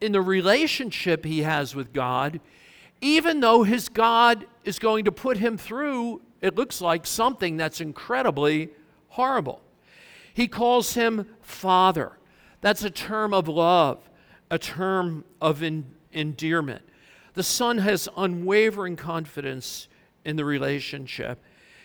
[0.00, 2.40] in the relationship he has with God,
[3.00, 7.80] even though his God is going to put him through, it looks like, something that's
[7.80, 8.70] incredibly
[9.08, 9.62] horrible.
[10.34, 12.12] He calls him Father.
[12.60, 14.08] That's a term of love,
[14.50, 16.82] a term of en- endearment.
[17.34, 19.88] The Son has unwavering confidence
[20.24, 21.42] in the relationship.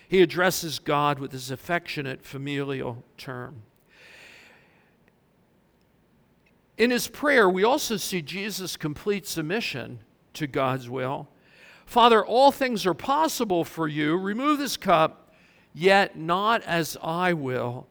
[0.08, 3.62] He addresses God with his affectionate familial term.
[6.78, 10.00] In his prayer, we also see Jesus' complete submission
[10.34, 11.28] to God's will.
[11.84, 14.16] Father, all things are possible for you.
[14.16, 15.34] Remove this cup,
[15.74, 17.86] yet not as I will,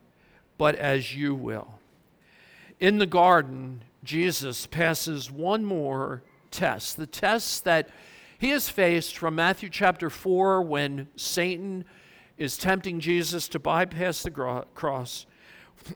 [0.57, 1.75] but as you will.
[2.79, 7.89] In the garden, Jesus passes one more test the test that
[8.37, 11.85] he has faced from Matthew chapter 4 when Satan
[12.37, 15.27] is tempting Jesus to bypass the cross.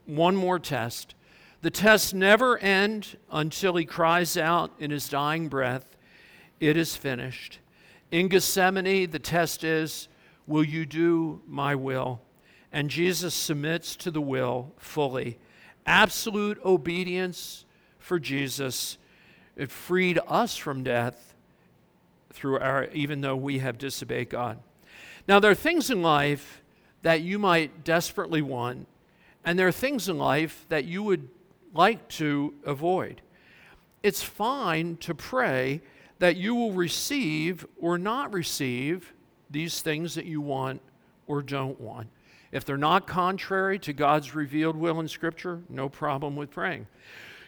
[0.05, 1.15] One more test.
[1.61, 5.97] The tests never end until he cries out in his dying breath,
[6.59, 7.59] It is finished.
[8.11, 10.07] In Gethsemane, the test is,
[10.47, 12.21] Will you do my will?
[12.71, 15.39] And Jesus submits to the will fully.
[15.85, 17.65] Absolute obedience
[17.99, 18.97] for Jesus.
[19.55, 21.33] It freed us from death
[22.31, 24.59] through our, even though we have disobeyed God.
[25.27, 26.61] Now, there are things in life
[27.01, 28.87] that you might desperately want,
[29.43, 31.29] and there are things in life that you would
[31.75, 33.21] like to avoid.
[34.01, 35.81] It's fine to pray
[36.19, 39.13] that you will receive or not receive
[39.49, 40.81] these things that you want
[41.27, 42.07] or don't want.
[42.51, 46.87] If they're not contrary to God's revealed will in Scripture, no problem with praying.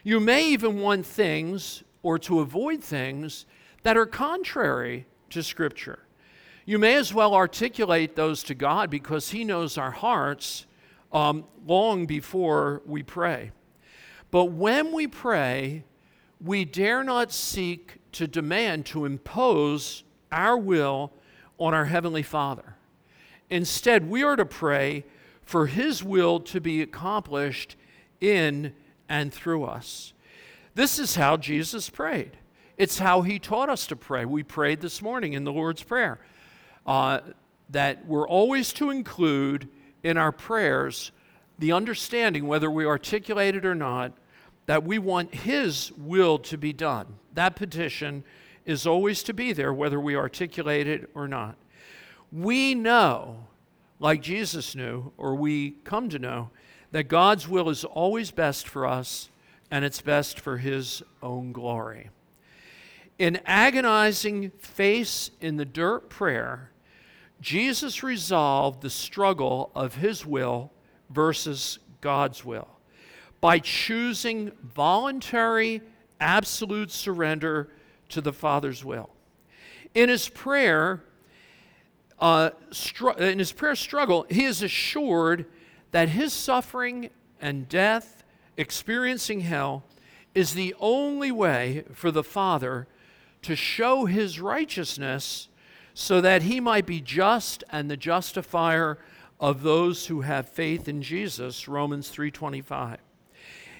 [0.03, 3.45] You may even want things or to avoid things
[3.83, 5.99] that are contrary to Scripture.
[6.65, 10.65] You may as well articulate those to God because He knows our hearts
[11.13, 13.51] um, long before we pray.
[14.31, 15.83] But when we pray,
[16.43, 21.13] we dare not seek to demand to impose our will
[21.57, 22.75] on our Heavenly Father.
[23.49, 25.05] Instead, we are to pray
[25.41, 27.75] for His will to be accomplished
[28.19, 28.73] in
[29.07, 30.13] and through us.
[30.75, 32.37] This is how Jesus prayed.
[32.77, 34.25] It's how He taught us to pray.
[34.25, 36.19] We prayed this morning in the Lord's Prayer
[36.85, 37.21] uh,
[37.69, 39.69] that we're always to include
[40.03, 41.11] in our prayers
[41.59, 44.13] the understanding, whether we articulate it or not,
[44.67, 47.07] that we want His will to be done.
[47.33, 48.23] That petition
[48.65, 51.55] is always to be there, whether we articulate it or not.
[52.31, 53.47] We know,
[53.99, 56.49] like Jesus knew, or we come to know,
[56.91, 59.29] that God's will is always best for us
[59.71, 62.09] and it's best for His own glory.
[63.17, 66.71] In agonizing face in the dirt prayer,
[67.41, 70.71] Jesus resolved the struggle of His will
[71.09, 72.67] versus God's will
[73.41, 75.81] by choosing voluntary,
[76.19, 77.69] absolute surrender
[78.09, 79.09] to the Father's will.
[79.93, 81.03] In his prayer,
[82.19, 85.45] uh, str- in his prayer struggle, he is assured
[85.91, 88.23] that his suffering and death,
[88.57, 89.83] experiencing hell,
[90.33, 92.87] is the only way for the Father
[93.43, 95.47] to show his righteousness
[95.93, 98.99] so that he might be just and the justifier
[99.39, 102.97] of those who have faith in Jesus Romans 3:25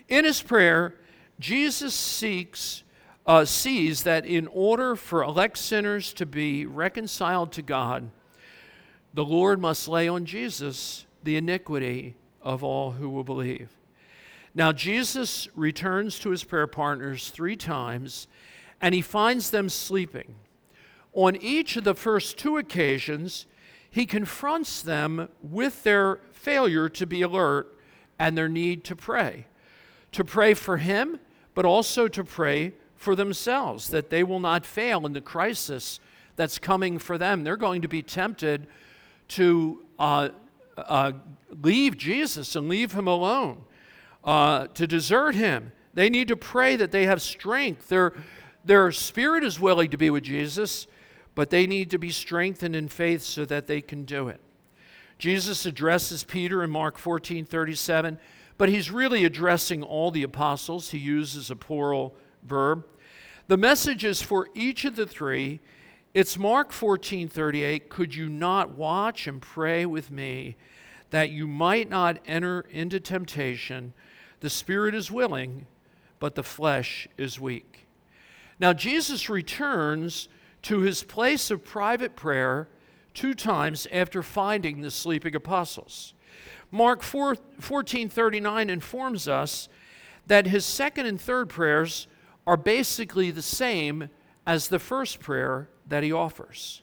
[0.07, 0.95] In his prayer,
[1.39, 2.83] Jesus seeks,
[3.25, 8.09] uh, sees that in order for elect sinners to be reconciled to God,
[9.13, 13.69] the Lord must lay on Jesus the iniquity of all who will believe.
[14.55, 18.27] Now, Jesus returns to his prayer partners three times,
[18.81, 20.35] and he finds them sleeping.
[21.13, 23.45] On each of the first two occasions,
[23.89, 27.77] he confronts them with their failure to be alert
[28.19, 29.47] and their need to pray.
[30.13, 31.19] To pray for him,
[31.53, 35.99] but also to pray for themselves, that they will not fail in the crisis
[36.35, 37.43] that's coming for them.
[37.43, 38.67] They're going to be tempted
[39.29, 40.29] to uh,
[40.77, 41.11] uh,
[41.61, 43.63] leave Jesus and leave him alone,
[44.23, 45.71] uh, to desert him.
[45.93, 47.89] They need to pray that they have strength.
[47.89, 48.13] Their,
[48.63, 50.87] their spirit is willing to be with Jesus,
[51.37, 54.41] but they need to be strengthened in faith so that they can do it.
[55.19, 58.17] Jesus addresses Peter in Mark 14 37,
[58.57, 60.89] but he's really addressing all the apostles.
[60.89, 62.87] He uses a plural verb.
[63.45, 65.59] The message is for each of the three.
[66.15, 67.87] It's Mark 14 38.
[67.87, 70.55] Could you not watch and pray with me
[71.11, 73.93] that you might not enter into temptation?
[74.39, 75.67] The spirit is willing,
[76.19, 77.85] but the flesh is weak.
[78.59, 80.29] Now, Jesus returns
[80.67, 82.67] to his place of private prayer
[83.13, 86.13] two times after finding the sleeping apostles.
[86.71, 89.69] Mark 4, 14:39 informs us
[90.25, 92.07] that his second and third prayers
[92.45, 94.09] are basically the same
[94.45, 96.81] as the first prayer that he offers.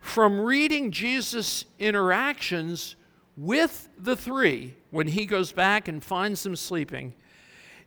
[0.00, 2.96] From reading Jesus' interactions
[3.36, 7.14] with the three when he goes back and finds them sleeping,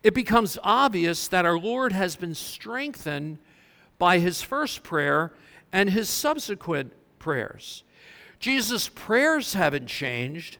[0.01, 3.39] it becomes obvious that our Lord has been strengthened
[3.97, 5.33] by his first prayer
[5.71, 7.83] and his subsequent prayers.
[8.39, 10.57] Jesus' prayers haven't changed,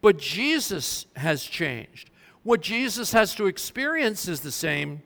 [0.00, 2.10] but Jesus has changed.
[2.42, 5.02] What Jesus has to experience is the same,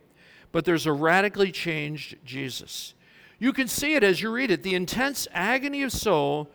[0.53, 2.95] but there's a radically changed Jesus.
[3.39, 6.51] You can see it as you read it the intense agony of soul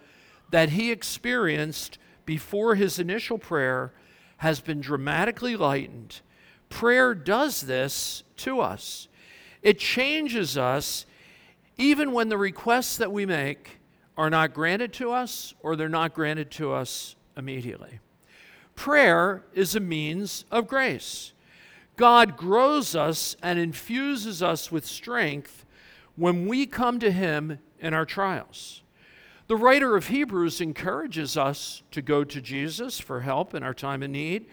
[0.51, 3.93] that he experienced before his initial prayer
[4.37, 6.21] has been dramatically lightened.
[6.69, 9.07] Prayer does this to us,
[9.61, 11.05] it changes us
[11.77, 13.79] even when the requests that we make
[14.17, 17.99] are not granted to us or they're not granted to us immediately.
[18.75, 21.33] Prayer is a means of grace.
[21.95, 25.65] God grows us and infuses us with strength
[26.15, 28.81] when we come to Him in our trials.
[29.47, 34.03] The writer of Hebrews encourages us to go to Jesus for help in our time
[34.03, 34.47] of need.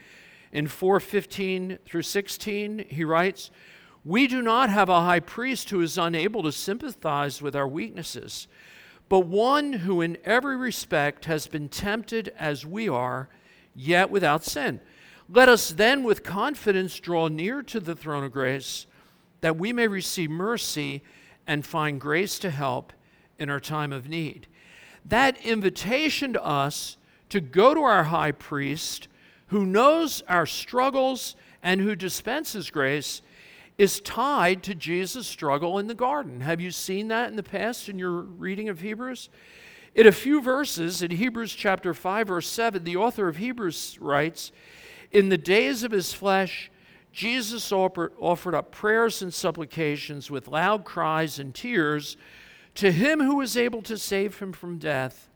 [0.53, 3.51] In 4:15 through 16, he writes,
[4.05, 8.47] we do not have a high priest who is unable to sympathize with our weaknesses,
[9.09, 13.29] but one who in every respect has been tempted as we are,
[13.75, 14.81] yet without sin.
[15.29, 18.87] Let us then with confidence draw near to the throne of grace,
[19.41, 21.03] that we may receive mercy
[21.47, 22.93] and find grace to help
[23.39, 24.47] in our time of need.
[25.05, 26.97] That invitation to us
[27.31, 29.09] to go to our high priest
[29.49, 33.23] who knows our struggles and who dispenses grace
[33.77, 36.41] is tied to Jesus' struggle in the garden.
[36.41, 39.29] Have you seen that in the past in your reading of Hebrews?
[39.95, 44.53] In a few verses, in Hebrews chapter 5, verse 7, the author of Hebrews writes
[45.11, 46.71] In the days of his flesh,
[47.13, 52.17] Jesus offered up prayers and supplications with loud cries and tears
[52.75, 55.29] to him who was able to save him from death,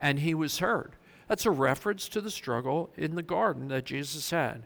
[0.00, 0.96] and he was heard.
[1.28, 4.64] That's a reference to the struggle in the garden that Jesus had.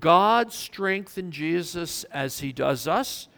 [0.00, 3.28] God strengthened Jesus as he does us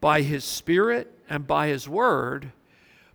[0.00, 2.52] by his Spirit and by his word,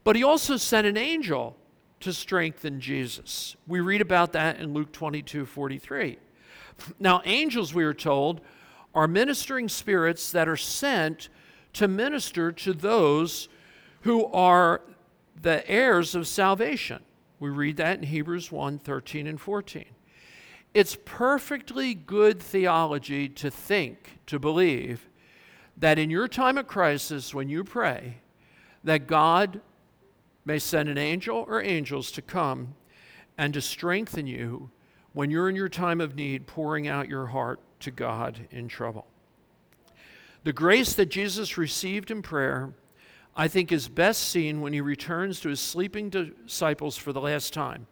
[0.04, 1.56] but he also sent an angel
[2.02, 3.56] to strengthen Jesus.
[3.66, 6.18] We read about that in Luke 22 43.
[7.00, 8.41] Now, angels, we are told,
[8.94, 11.30] are ministering spirits that are sent
[11.74, 13.48] to minister to those
[14.02, 14.82] who are
[15.41, 17.02] the heirs of salvation.
[17.39, 19.86] We read that in Hebrews 1 13 and 14.
[20.74, 25.08] It's perfectly good theology to think, to believe,
[25.78, 28.18] that in your time of crisis, when you pray,
[28.84, 29.62] that God
[30.46, 32.76] may send an angel or angels to come
[33.38, 34.72] and to strengthen you
[35.14, 39.06] when you're in your time of need, pouring out your heart to God in trouble.
[40.44, 42.74] The grace that Jesus received in prayer,
[43.36, 47.54] I think, is best seen when he returns to his sleeping disciples for the last
[47.54, 47.88] time.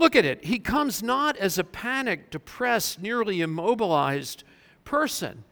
[0.00, 0.46] Look at it.
[0.46, 4.44] He comes not as a panicked, depressed, nearly immobilized
[4.82, 5.44] person.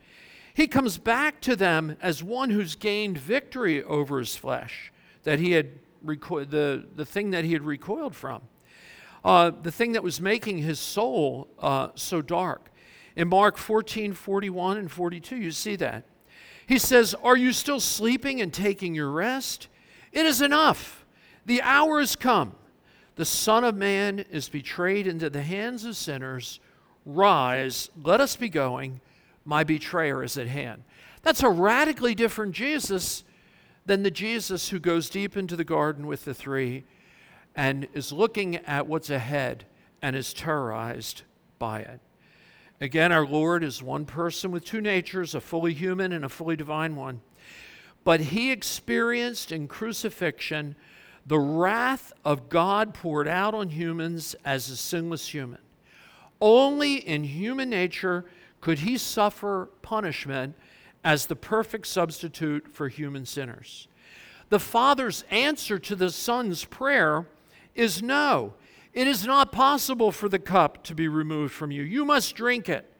[0.54, 4.90] He comes back to them as one who's gained victory over his flesh,
[5.24, 8.40] that he had reco- the, the thing that he had recoiled from,
[9.22, 12.70] uh, the thing that was making his soul uh, so dark.
[13.16, 16.04] In Mark 14, 41 and 42, you see that.
[16.66, 19.68] He says, Are you still sleeping and taking your rest?
[20.10, 21.04] It is enough.
[21.44, 22.54] The hour has come.
[23.18, 26.60] The Son of Man is betrayed into the hands of sinners.
[27.04, 29.00] Rise, let us be going.
[29.44, 30.84] My betrayer is at hand.
[31.22, 33.24] That's a radically different Jesus
[33.84, 36.84] than the Jesus who goes deep into the garden with the three
[37.56, 39.64] and is looking at what's ahead
[40.00, 41.22] and is terrorized
[41.58, 41.98] by it.
[42.80, 46.54] Again, our Lord is one person with two natures, a fully human and a fully
[46.54, 47.20] divine one.
[48.04, 50.76] But he experienced in crucifixion
[51.28, 55.60] the wrath of God poured out on humans as a sinless human.
[56.40, 58.24] Only in human nature
[58.62, 60.54] could he suffer punishment
[61.04, 63.88] as the perfect substitute for human sinners.
[64.48, 67.26] The Father's answer to the Son's prayer
[67.74, 68.54] is no.
[68.94, 71.82] It is not possible for the cup to be removed from you.
[71.82, 72.90] You must drink it.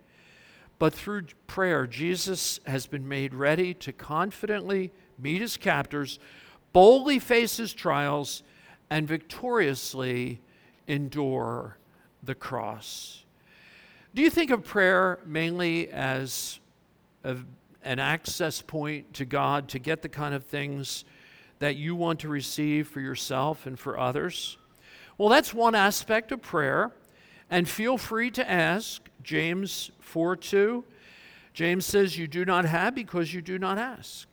[0.79, 6.18] But through prayer, Jesus has been made ready to confidently meet his captors,
[6.73, 8.43] boldly face his trials,
[8.91, 10.41] and victoriously
[10.87, 11.77] endure
[12.23, 13.25] the cross.
[14.14, 16.61] Do you think of prayer mainly as
[17.25, 17.37] a,
[17.83, 21.05] an access point to God to get the kind of things
[21.59, 24.57] that you want to receive for yourself and for others?
[25.19, 26.93] Well, that's one aspect of prayer.
[27.51, 29.03] And feel free to ask.
[29.23, 30.85] James 4 2.
[31.53, 34.29] James says, You do not have because you do not ask.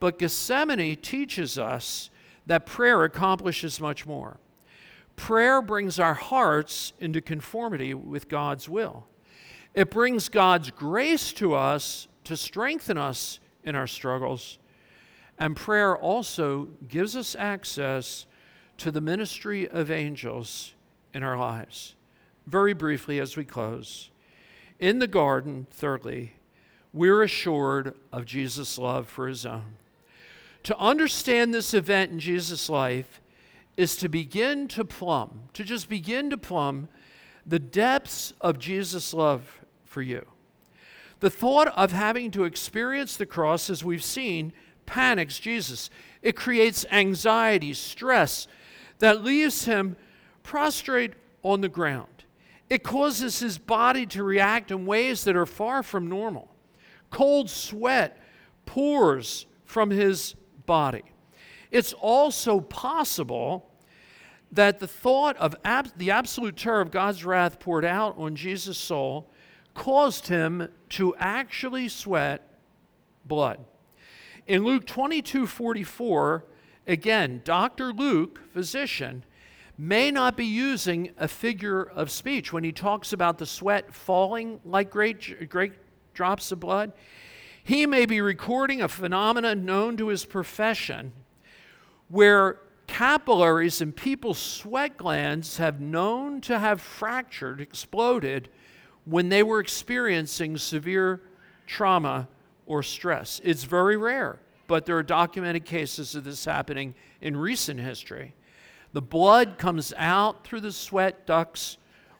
[0.00, 2.10] But Gethsemane teaches us
[2.46, 4.38] that prayer accomplishes much more.
[5.14, 9.06] Prayer brings our hearts into conformity with God's will.
[9.74, 14.58] It brings God's grace to us to strengthen us in our struggles.
[15.38, 18.26] And prayer also gives us access
[18.78, 20.74] to the ministry of angels
[21.12, 21.94] in our lives.
[22.46, 24.10] Very briefly, as we close,
[24.78, 26.32] in the garden, thirdly,
[26.92, 29.76] we're assured of Jesus' love for his own.
[30.64, 33.20] To understand this event in Jesus' life
[33.76, 36.88] is to begin to plumb, to just begin to plumb
[37.46, 40.26] the depths of Jesus' love for you.
[41.20, 44.52] The thought of having to experience the cross, as we've seen,
[44.86, 45.88] panics Jesus.
[46.22, 48.46] It creates anxiety, stress,
[48.98, 49.96] that leaves him
[50.42, 52.24] prostrate on the ground.
[52.68, 56.48] It causes his body to react in ways that are far from normal.
[57.10, 58.18] Cold sweat
[58.66, 60.34] pours from his
[60.70, 61.02] body.
[61.72, 63.68] It's also possible
[64.52, 68.78] that the thought of ab- the absolute terror of God's wrath poured out on Jesus'
[68.78, 69.28] soul
[69.74, 72.48] caused him to actually sweat
[73.24, 73.58] blood.
[74.46, 76.44] In Luke 22 44,
[76.86, 77.92] Again, Dr.
[77.92, 79.24] Luke, physician,
[79.76, 84.60] may not be using a figure of speech when he talks about the sweat falling
[84.64, 85.72] like great, great
[86.14, 86.92] drops of blood.
[87.62, 91.12] He may be recording a phenomenon known to his profession
[92.08, 98.48] where capillaries in people's sweat glands have known to have fractured, exploded,
[99.04, 101.22] when they were experiencing severe
[101.66, 102.28] trauma
[102.66, 103.40] or stress.
[103.44, 104.40] It's very rare
[104.70, 108.32] but there are documented cases of this happening in recent history.
[108.92, 111.76] The blood comes out through the sweat ducts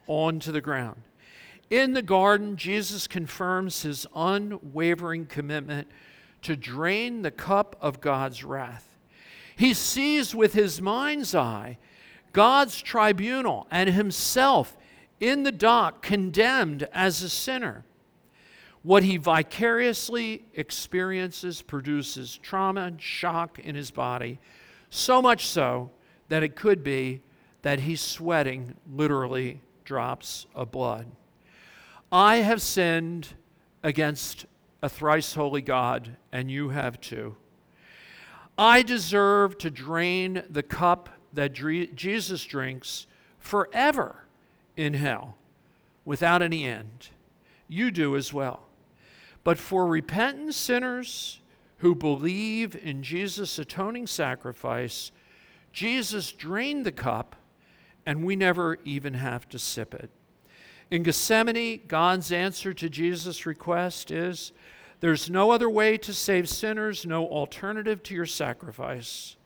[0.09, 1.01] onto the ground.
[1.71, 5.87] In the garden, Jesus confirms his unwavering commitment
[6.43, 8.89] to drain the cup of God's wrath.
[9.55, 11.79] He sees with his mind's eye
[12.33, 14.77] God's tribunal and himself
[15.21, 17.85] in the dock condemned as a sinner.
[18.83, 24.41] What he vicariously experiences produces trauma and shock in his body,
[24.89, 25.91] so much so
[26.29, 27.21] that it could be
[27.62, 31.07] that he's sweating literally drops of blood.
[32.13, 33.29] I have sinned
[33.83, 34.47] against
[34.83, 37.37] a thrice holy God, and you have too.
[38.59, 43.07] I deserve to drain the cup that Jesus drinks
[43.39, 44.25] forever
[44.77, 45.37] in hell
[46.05, 47.09] without any end.
[47.69, 48.67] You do as well.
[49.45, 51.41] But for repentant sinners
[51.79, 55.13] who believe in Jesus' atoning sacrifice,
[55.73, 57.37] Jesus drained the cup,
[58.05, 60.11] and we never even have to sip it.
[60.91, 64.53] In Gethsemane, God's answer to Jesus' request is
[65.01, 69.36] there's no other way to save sinners, no alternative to your sacrifice.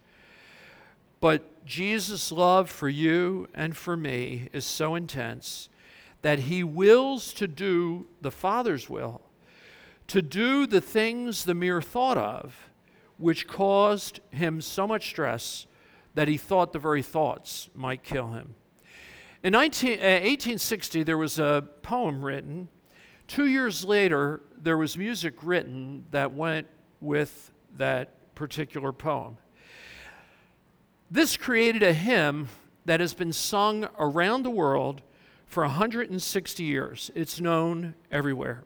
[1.20, 5.68] But Jesus' love for you and for me is so intense
[6.22, 9.20] that he wills to do the Father's will
[10.07, 12.68] to do the things the mere thought of,
[13.16, 15.66] which caused him so much stress
[16.14, 18.55] that he thought the very thoughts might kill him.
[19.45, 22.68] In 19, uh, 1860, there was a poem written
[23.26, 26.66] Two years later, there was music written that went
[27.01, 29.38] with that particular poem.
[31.11, 32.49] This created a hymn
[32.84, 35.01] that has been sung around the world
[35.47, 37.11] for 160 years.
[37.14, 38.64] It's known everywhere.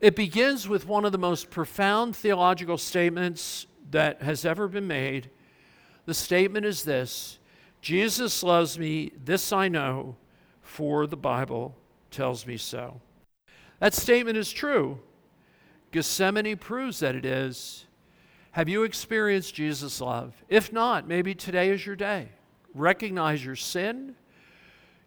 [0.00, 5.28] It begins with one of the most profound theological statements that has ever been made.
[6.06, 7.38] The statement is this
[7.86, 10.16] Jesus loves me, this I know,
[10.60, 11.76] for the Bible
[12.10, 13.00] tells me so.
[13.78, 14.98] That statement is true.
[15.92, 17.86] Gethsemane proves that it is.
[18.50, 20.34] Have you experienced Jesus' love?
[20.48, 22.30] If not, maybe today is your day.
[22.74, 24.16] Recognize your sin,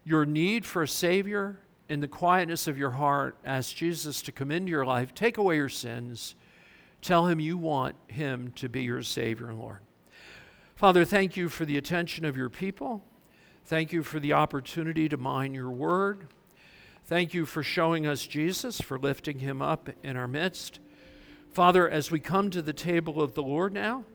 [0.06, 1.60] your need for a Savior,
[1.90, 5.58] in the quietness of your heart, ask Jesus to come into your life, take away
[5.58, 6.34] your sins,
[7.02, 9.80] tell Him you want Him to be your Savior and Lord.
[10.80, 13.04] Father, thank you for the attention of your people.
[13.66, 16.28] Thank you for the opportunity to mine your word.
[17.04, 20.80] Thank you for showing us Jesus, for lifting him up in our midst.
[21.52, 24.06] Father, as we come to the table of the Lord now,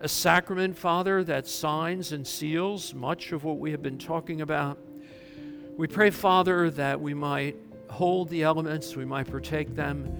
[0.00, 4.80] a sacrament, Father, that signs and seals much of what we have been talking about.
[5.76, 7.54] We pray, Father, that we might
[7.90, 10.12] hold the elements, we might partake them,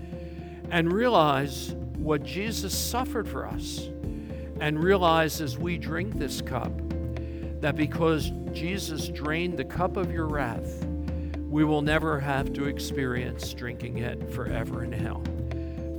[0.70, 3.88] and realize what Jesus suffered for us
[4.62, 6.70] and realize as we drink this cup
[7.60, 10.86] that because Jesus drained the cup of your wrath,
[11.48, 15.20] we will never have to experience drinking it forever in hell.